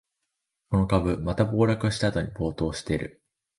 [0.71, 3.21] この株、また暴落したあと暴騰してる